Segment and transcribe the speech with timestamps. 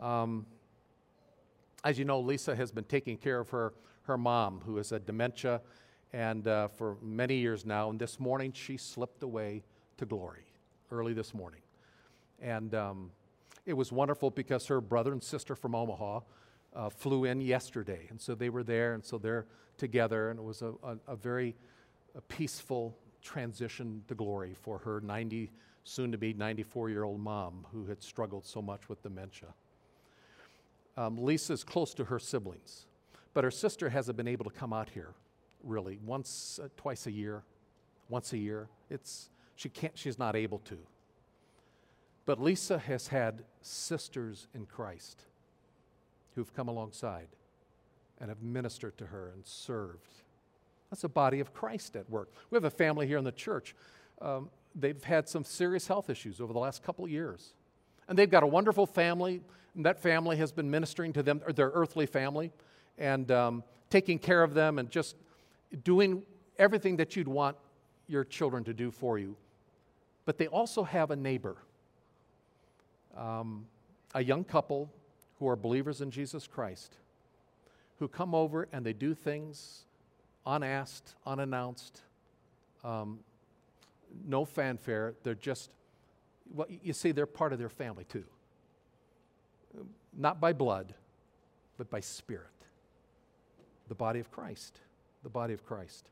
[0.00, 0.46] Um,
[1.84, 5.06] as you know, Lisa has been taking care of her, her mom, who has had
[5.06, 5.60] dementia,
[6.12, 7.90] and uh, for many years now.
[7.90, 9.62] And this morning, she slipped away
[9.98, 10.46] to glory
[10.90, 11.60] early this morning.
[12.40, 13.10] And um,
[13.66, 16.20] it was wonderful because her brother and sister from Omaha
[16.74, 18.06] uh, flew in yesterday.
[18.10, 19.46] And so they were there, and so they're
[19.76, 20.30] together.
[20.30, 21.54] And it was a, a, a very
[22.16, 25.50] a peaceful transition to glory for her 90,
[25.84, 29.48] soon to be 94 year old mom who had struggled so much with dementia.
[31.00, 32.84] Um, Lisa's close to her siblings,
[33.32, 35.14] but her sister hasn't been able to come out here
[35.64, 37.42] really once, uh, twice a year,
[38.10, 38.68] once a year.
[38.90, 40.76] It's, she can't, she's not able to.
[42.26, 45.22] But Lisa has had sisters in Christ
[46.34, 47.28] who've come alongside
[48.20, 50.12] and have ministered to her and served.
[50.90, 52.30] That's a body of Christ at work.
[52.50, 53.74] We have a family here in the church.
[54.20, 57.54] Um, they've had some serious health issues over the last couple of years.
[58.10, 59.40] And they've got a wonderful family,
[59.76, 62.50] and that family has been ministering to them, their earthly family,
[62.98, 65.14] and um, taking care of them and just
[65.84, 66.24] doing
[66.58, 67.56] everything that you'd want
[68.08, 69.36] your children to do for you.
[70.24, 71.56] But they also have a neighbor,
[73.16, 73.66] um,
[74.12, 74.90] a young couple
[75.38, 76.96] who are believers in Jesus Christ,
[78.00, 79.84] who come over and they do things
[80.44, 82.02] unasked, unannounced,
[82.82, 83.20] um,
[84.26, 85.14] no fanfare.
[85.22, 85.70] They're just,
[86.54, 88.24] well, you see, they're part of their family too.
[90.16, 90.94] Not by blood,
[91.78, 92.46] but by spirit.
[93.88, 94.80] The body of Christ.
[95.22, 96.08] The body of Christ.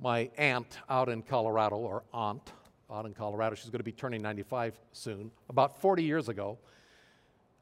[0.00, 2.52] My aunt out in Colorado, or aunt
[2.90, 5.30] out in Colorado, she's going to be turning 95 soon.
[5.48, 6.58] About 40 years ago,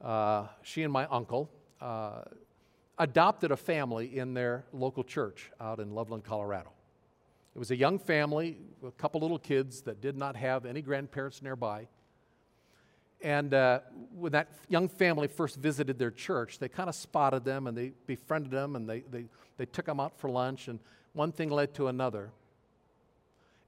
[0.03, 2.23] uh, she and my uncle, uh,
[2.99, 6.71] adopted a family in their local church out in Loveland, Colorado.
[7.55, 11.43] It was a young family, a couple little kids that did not have any grandparents
[11.43, 11.89] nearby.
[13.21, 13.81] And uh,
[14.15, 17.93] when that young family first visited their church, they kind of spotted them and they
[18.07, 19.25] befriended them and they, they,
[19.57, 20.79] they took them out for lunch, and
[21.15, 22.31] one thing led to another.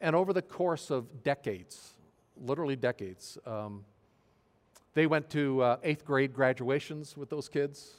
[0.00, 1.94] And over the course of decades,
[2.40, 3.84] literally decades, um,
[4.94, 7.94] they went to uh, eighth grade graduations with those kids.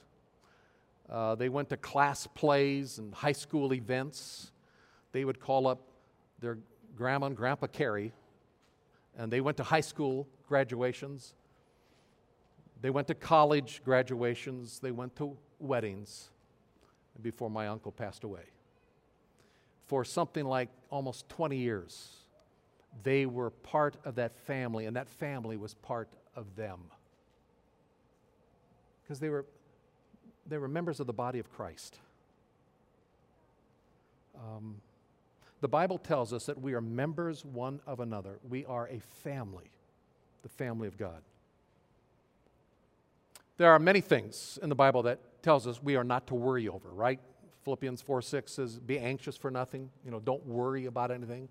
[1.10, 4.51] Uh, they went to class plays and high school events.
[5.12, 5.82] They would call up
[6.40, 6.58] their
[6.96, 8.14] grandma and grandpa Carey,
[9.18, 11.34] and they went to high school graduations.
[12.82, 14.80] They went to college graduations.
[14.80, 16.30] They went to weddings
[17.22, 18.44] before my uncle passed away.
[19.86, 22.16] For something like almost 20 years,
[23.04, 26.80] they were part of that family, and that family was part of them.
[29.04, 29.46] Because they were
[30.48, 31.98] they were members of the body of Christ.
[34.36, 34.82] Um,
[35.62, 38.40] the Bible tells us that we are members one of another.
[38.50, 39.70] We are a family,
[40.42, 41.22] the family of God.
[43.58, 46.68] There are many things in the Bible that tells us we are not to worry
[46.68, 47.20] over, right?
[47.64, 49.92] Philippians 4 6 says, Be anxious for nothing.
[50.04, 51.48] You know, don't worry about anything.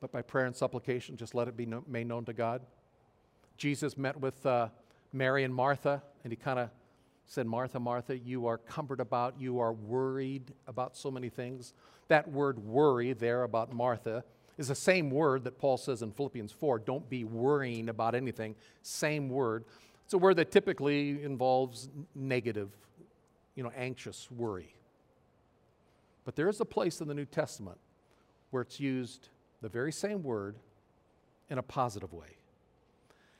[0.00, 2.62] But by prayer and supplication, just let it be made known to God.
[3.58, 4.68] Jesus met with uh,
[5.12, 6.70] Mary and Martha, and he kind of
[7.30, 11.74] said, Martha, Martha, you are cumbered about, you are worried about so many things.
[12.08, 14.24] That word worry there about Martha
[14.58, 18.56] is the same word that Paul says in Philippians 4 don't be worrying about anything.
[18.82, 19.64] Same word.
[20.04, 22.72] It's a word that typically involves negative,
[23.54, 24.74] you know, anxious worry.
[26.24, 27.78] But there is a place in the New Testament
[28.50, 29.28] where it's used
[29.62, 30.56] the very same word
[31.48, 32.38] in a positive way.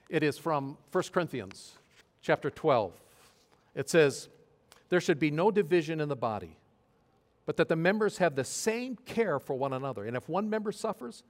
[0.09, 1.73] It is from 1 Corinthians
[2.23, 2.93] chapter 12.
[3.75, 4.29] It says,
[4.89, 6.57] There should be no division in the body,
[7.47, 10.05] but that the members have the same care for one another.
[10.05, 11.23] And if one member suffers,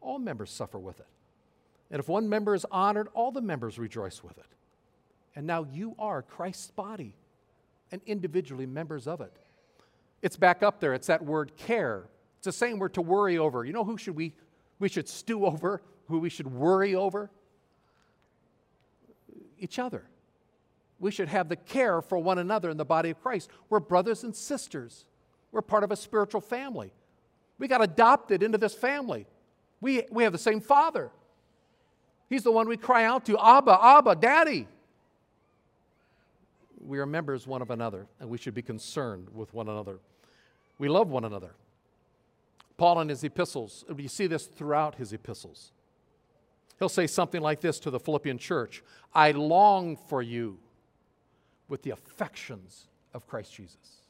[0.00, 1.06] all members suffer with it.
[1.90, 4.46] And if one member is honored, all the members rejoice with it.
[5.34, 7.14] And now you are Christ's body
[7.90, 9.32] and individually members of it.
[10.20, 10.94] It's back up there.
[10.94, 12.04] It's that word care.
[12.38, 13.64] It's the same word to worry over.
[13.64, 14.34] You know who should we
[14.80, 17.30] we should stew over, who we should worry over?
[19.58, 20.04] each other.
[21.00, 23.50] We should have the care for one another in the body of Christ.
[23.68, 25.04] We're brothers and sisters.
[25.52, 26.92] We're part of a spiritual family.
[27.58, 29.26] We got adopted into this family.
[29.80, 31.10] We, we have the same father.
[32.28, 34.66] He's the one we cry out to Abba, Abba, Daddy.
[36.80, 39.98] We are members one of another, and we should be concerned with one another.
[40.78, 41.54] We love one another.
[42.76, 45.72] Paul in his epistles, you see this throughout his epistles.
[46.78, 50.58] He'll say something like this to the Philippian church I long for you
[51.68, 54.02] with the affections of Christ Jesus.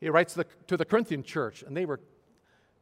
[0.00, 2.00] He writes to the, to the Corinthian church, and they were,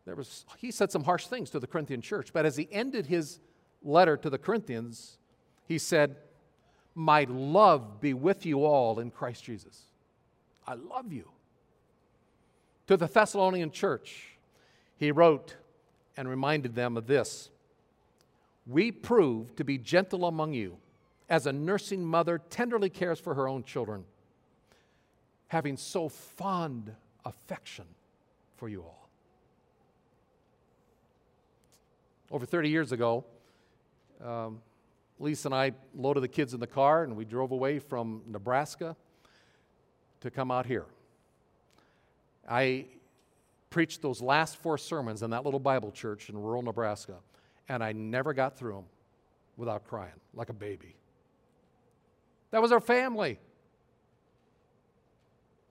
[0.04, 3.06] there was, he said some harsh things to the Corinthian church, but as he ended
[3.06, 3.40] his
[3.82, 5.18] letter to the Corinthians,
[5.66, 6.16] he said,
[6.94, 9.82] My love be with you all in Christ Jesus.
[10.66, 11.30] I love you.
[12.86, 14.36] To the Thessalonian church,
[14.96, 15.56] he wrote
[16.16, 17.50] and reminded them of this
[18.66, 20.78] We prove to be gentle among you,
[21.28, 24.04] as a nursing mother tenderly cares for her own children,
[25.48, 26.94] having so fond
[27.24, 27.86] affection
[28.56, 29.08] for you all.
[32.30, 33.24] Over 30 years ago,
[34.22, 34.60] um,
[35.18, 38.96] Lisa and I loaded the kids in the car and we drove away from Nebraska
[40.20, 40.86] to come out here.
[42.48, 42.86] I
[43.70, 47.16] preached those last four sermons in that little Bible church in rural Nebraska,
[47.68, 48.84] and I never got through them
[49.56, 50.94] without crying like a baby.
[52.54, 53.40] That was our family.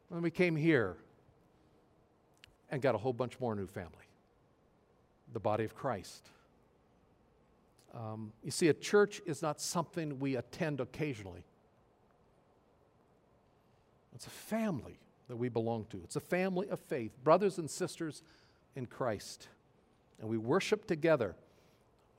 [0.09, 0.97] When we came here
[2.69, 4.03] and got a whole bunch more new family
[5.31, 6.27] the body of Christ.
[7.95, 11.45] Um, you see, a church is not something we attend occasionally.
[14.13, 14.99] It's a family
[15.29, 16.01] that we belong to.
[16.03, 18.23] It's a family of faith, brothers and sisters
[18.75, 19.47] in Christ.
[20.19, 21.33] And we worship together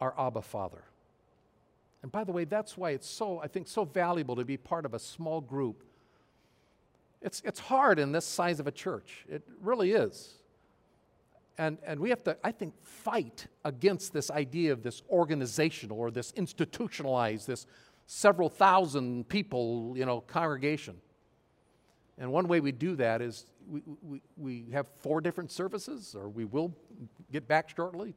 [0.00, 0.84] our Abba Father.
[2.04, 4.84] And by the way, that's why it's so, I think, so valuable to be part
[4.84, 5.84] of a small group.
[7.22, 9.24] It's, it's hard in this size of a church.
[9.26, 10.34] It really is.
[11.56, 16.10] And, and we have to, I think, fight against this idea of this organizational or
[16.10, 17.66] this institutionalized, this
[18.06, 20.96] several thousand people, you know, congregation.
[22.18, 26.28] And one way we do that is we, we, we have four different services, or
[26.28, 26.76] we will
[27.32, 28.12] get back shortly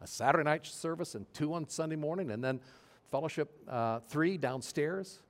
[0.00, 2.58] a Saturday night service and two on Sunday morning, and then
[3.10, 5.20] fellowship uh, three downstairs.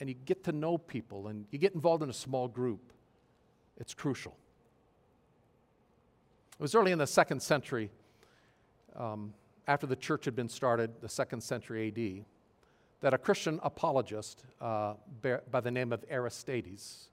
[0.00, 2.92] And you get to know people and you get involved in a small group.
[3.78, 4.36] It's crucial.
[6.58, 7.90] It was early in the second century,
[8.96, 9.32] um,
[9.66, 12.24] after the church had been started, the second century AD,
[13.00, 14.94] that a Christian apologist uh,
[15.50, 17.08] by the name of Aristides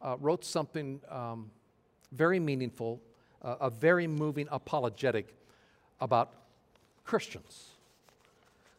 [0.00, 1.50] uh, wrote something um,
[2.12, 3.00] very meaningful,
[3.42, 5.34] uh, a very moving apologetic
[6.00, 6.32] about
[7.04, 7.70] Christians.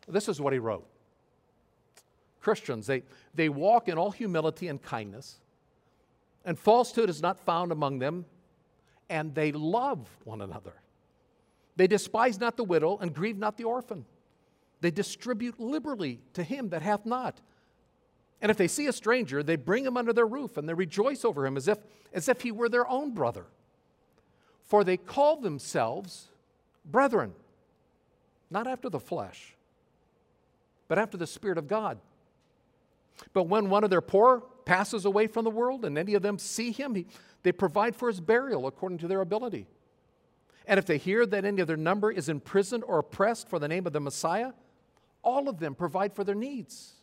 [0.08, 0.88] This is what he wrote
[2.42, 3.04] Christians, they,
[3.34, 5.40] they walk in all humility and kindness,
[6.44, 8.26] and falsehood is not found among them
[9.10, 10.74] and they love one another.
[11.76, 14.06] They despise not the widow and grieve not the orphan.
[14.82, 17.40] They distribute liberally to him that hath not.
[18.42, 21.24] And if they see a stranger, they bring him under their roof and they rejoice
[21.24, 21.78] over him as if,
[22.14, 23.46] as if he were their own brother.
[24.64, 26.30] For they call themselves
[26.84, 27.34] brethren,
[28.50, 29.53] not after the flesh,
[30.94, 31.98] but after the Spirit of God.
[33.34, 36.38] But when one of their poor passes away from the world and any of them
[36.38, 37.08] see him, he,
[37.42, 39.66] they provide for his burial according to their ability.
[40.68, 43.68] And if they hear that any of their number is imprisoned or oppressed for the
[43.68, 44.52] name of the Messiah,
[45.24, 46.94] all of them provide for their needs.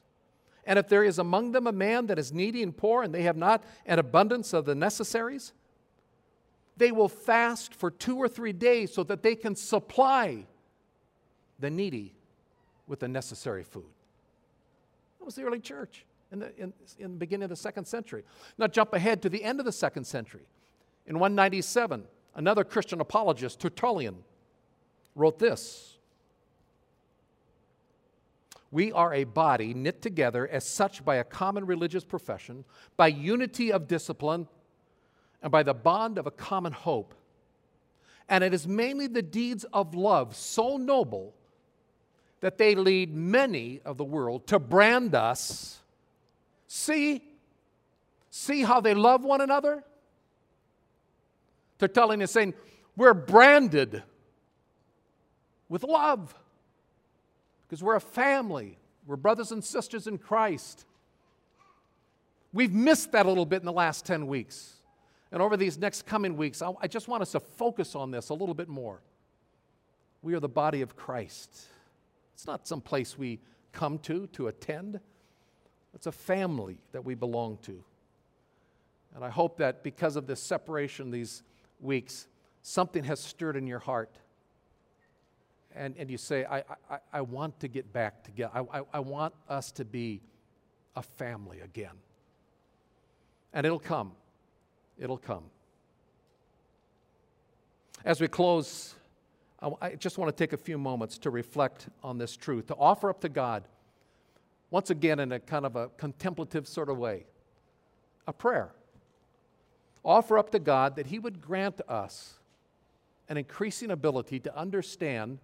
[0.64, 3.22] And if there is among them a man that is needy and poor, and they
[3.22, 5.52] have not an abundance of the necessaries,
[6.76, 10.46] they will fast for two or three days so that they can supply
[11.58, 12.14] the needy
[12.90, 13.86] with the necessary food.
[15.18, 18.24] That was the early church in the, in, in the beginning of the second century.
[18.58, 20.42] Now, jump ahead to the end of the second century.
[21.06, 22.04] In 197,
[22.34, 24.16] another Christian apologist, Tertullian,
[25.14, 25.98] wrote this
[28.72, 32.64] We are a body knit together as such by a common religious profession,
[32.96, 34.48] by unity of discipline,
[35.42, 37.14] and by the bond of a common hope.
[38.28, 41.34] And it is mainly the deeds of love so noble
[42.40, 45.80] that they lead many of the world to brand us
[46.72, 47.20] See?
[48.30, 49.82] See how they love one another?
[51.78, 52.54] They're telling us, saying,
[52.96, 54.04] we're branded
[55.68, 56.32] with love
[57.66, 58.78] because we're a family.
[59.04, 60.84] We're brothers and sisters in Christ.
[62.52, 64.74] We've missed that a little bit in the last 10 weeks.
[65.32, 68.34] And over these next coming weeks, I just want us to focus on this a
[68.34, 69.00] little bit more.
[70.22, 71.64] We are the body of Christ.
[72.40, 73.38] It's not some place we
[73.70, 74.98] come to to attend.
[75.94, 77.84] It's a family that we belong to.
[79.14, 81.42] And I hope that because of this separation these
[81.82, 82.28] weeks,
[82.62, 84.16] something has stirred in your heart.
[85.74, 88.52] And, and you say, I, I, I want to get back together.
[88.54, 90.22] I, I, I want us to be
[90.96, 91.98] a family again.
[93.52, 94.12] And it'll come.
[94.98, 95.44] It'll come.
[98.02, 98.94] As we close,
[99.62, 103.10] I just want to take a few moments to reflect on this truth, to offer
[103.10, 103.64] up to God
[104.70, 107.26] once again in a kind of a contemplative sort of way,
[108.26, 108.72] a prayer.
[110.02, 112.34] Offer up to God that He would grant us
[113.28, 115.38] an increasing ability to understand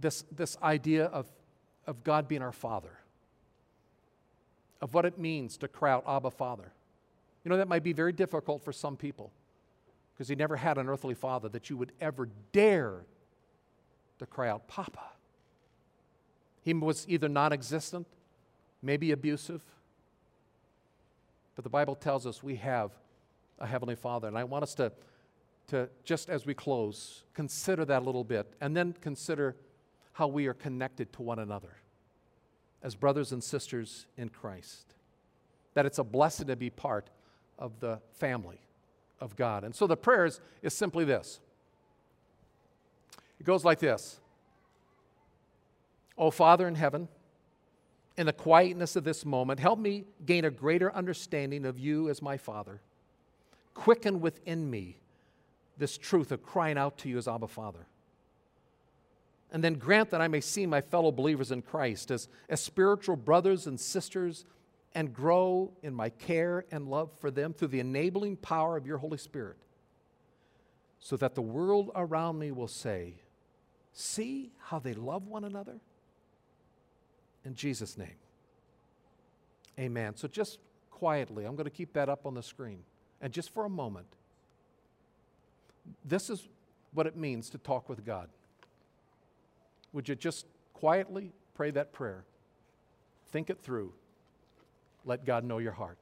[0.00, 1.26] this, this idea of,
[1.86, 2.92] of God being our Father,
[4.80, 6.72] of what it means to cry out, Abba, Father.
[7.44, 9.32] You know, that might be very difficult for some people
[10.20, 13.06] because he never had an earthly father that you would ever dare
[14.18, 15.00] to cry out, Papa.
[16.60, 18.06] He was either non existent,
[18.82, 19.62] maybe abusive,
[21.54, 22.90] but the Bible tells us we have
[23.58, 24.28] a Heavenly Father.
[24.28, 24.92] And I want us to,
[25.68, 29.56] to, just as we close, consider that a little bit and then consider
[30.12, 31.76] how we are connected to one another
[32.82, 34.84] as brothers and sisters in Christ.
[35.72, 37.08] That it's a blessing to be part
[37.58, 38.60] of the family
[39.20, 39.64] of God.
[39.64, 41.40] And so the prayer is, is simply this
[43.38, 44.20] it goes like this
[46.16, 47.08] Oh, Father in heaven,
[48.16, 52.20] in the quietness of this moment, help me gain a greater understanding of you as
[52.20, 52.80] my Father.
[53.72, 54.98] Quicken within me
[55.78, 57.86] this truth of crying out to you as Abba Father.
[59.50, 63.16] And then grant that I may see my fellow believers in Christ as, as spiritual
[63.16, 64.44] brothers and sisters
[64.94, 68.98] and grow in my care and love for them through the enabling power of your
[68.98, 69.56] Holy Spirit,
[70.98, 73.14] so that the world around me will say,
[73.92, 75.80] See how they love one another?
[77.44, 78.16] In Jesus' name.
[79.78, 80.14] Amen.
[80.16, 80.58] So just
[80.90, 82.84] quietly, I'm going to keep that up on the screen.
[83.20, 84.06] And just for a moment,
[86.04, 86.48] this is
[86.92, 88.28] what it means to talk with God.
[89.92, 92.24] Would you just quietly pray that prayer?
[93.32, 93.92] Think it through.
[95.04, 95.98] Let God know your heart.